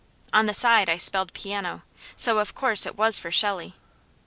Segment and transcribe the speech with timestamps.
[0.33, 1.83] On the side I spelled Piano,
[2.15, 3.75] so of course it was for Shelley.